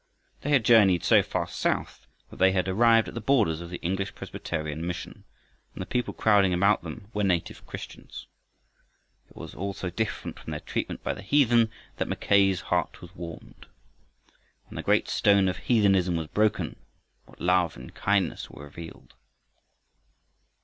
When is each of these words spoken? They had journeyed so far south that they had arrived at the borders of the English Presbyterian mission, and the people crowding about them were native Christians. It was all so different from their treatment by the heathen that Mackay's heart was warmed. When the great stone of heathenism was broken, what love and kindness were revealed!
They 0.41 0.49
had 0.49 0.65
journeyed 0.65 1.03
so 1.03 1.21
far 1.21 1.47
south 1.47 2.07
that 2.31 2.37
they 2.37 2.53
had 2.53 2.67
arrived 2.67 3.07
at 3.07 3.13
the 3.13 3.21
borders 3.21 3.61
of 3.61 3.69
the 3.69 3.77
English 3.83 4.15
Presbyterian 4.15 4.83
mission, 4.83 5.25
and 5.75 5.81
the 5.83 5.85
people 5.85 6.11
crowding 6.11 6.55
about 6.55 6.81
them 6.81 7.11
were 7.13 7.23
native 7.23 7.63
Christians. 7.67 8.25
It 9.29 9.35
was 9.35 9.53
all 9.53 9.73
so 9.75 9.91
different 9.91 10.39
from 10.39 10.49
their 10.49 10.59
treatment 10.59 11.03
by 11.03 11.13
the 11.13 11.21
heathen 11.21 11.69
that 11.97 12.07
Mackay's 12.07 12.61
heart 12.61 12.99
was 13.03 13.13
warmed. 13.15 13.67
When 14.69 14.75
the 14.75 14.81
great 14.81 15.07
stone 15.07 15.47
of 15.47 15.57
heathenism 15.57 16.15
was 16.15 16.25
broken, 16.25 16.77
what 17.27 17.39
love 17.39 17.77
and 17.77 17.93
kindness 17.93 18.49
were 18.49 18.63
revealed! 18.63 19.13